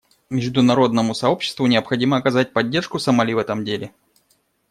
Международному 0.31 1.13
сообществу 1.13 1.67
необходимо 1.67 2.17
оказать 2.17 2.53
поддержку 2.53 2.97
Сомали 2.97 3.33
в 3.35 3.37
этом 3.37 3.63
деле. 3.63 3.91